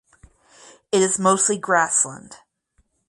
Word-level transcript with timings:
It 0.91 0.99
is 1.03 1.19
mostly 1.19 1.59
grassland. 1.59 2.37